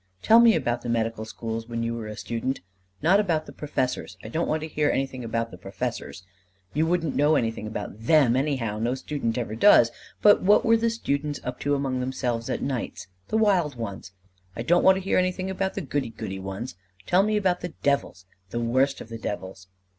"Tell 0.23 0.39
me 0.39 0.55
about 0.55 0.81
the 0.81 0.89
medical 0.89 1.25
schools 1.25 1.67
when 1.69 1.83
you 1.83 1.93
were 1.93 2.07
a 2.07 2.17
student. 2.17 2.61
Not 3.03 3.19
about 3.19 3.45
the 3.45 3.51
professors. 3.51 4.17
I 4.23 4.29
don't 4.29 4.47
want 4.47 4.61
to 4.61 4.67
hear 4.67 4.89
anything 4.89 5.23
about 5.23 5.51
the 5.51 5.59
professors. 5.59 6.23
You 6.73 6.87
wouldn't 6.87 7.15
know 7.15 7.35
anything 7.35 7.67
about 7.67 7.99
them, 8.01 8.35
anyhow: 8.35 8.79
no 8.79 8.95
student 8.95 9.37
ever 9.37 9.53
does. 9.53 9.91
But 10.23 10.41
what 10.41 10.65
were 10.65 10.75
the 10.75 10.89
students 10.89 11.39
up 11.43 11.59
to 11.59 11.75
among 11.75 11.99
themselves 11.99 12.49
at 12.49 12.63
nights? 12.63 13.09
The 13.27 13.37
wild 13.37 13.75
ones. 13.75 14.11
I 14.55 14.63
don't 14.63 14.83
want 14.83 14.95
to 14.95 15.03
hear 15.03 15.19
anything 15.19 15.51
about 15.51 15.75
the 15.75 15.81
goody 15.81 16.09
goody 16.09 16.39
ones. 16.39 16.73
Tell 17.05 17.21
me 17.21 17.37
about 17.37 17.61
the 17.61 17.75
devils 17.83 18.25
the 18.49 18.59
worst 18.59 19.01
of 19.01 19.09
the 19.09 19.19
devils." 19.19 19.67